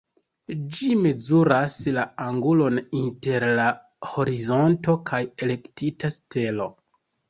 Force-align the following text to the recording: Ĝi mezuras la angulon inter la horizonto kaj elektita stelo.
Ĝi 0.77 0.87
mezuras 1.01 1.75
la 1.99 2.07
angulon 2.29 2.81
inter 3.03 3.47
la 3.63 3.69
horizonto 4.17 5.01
kaj 5.15 5.25
elektita 5.47 6.17
stelo. 6.21 6.73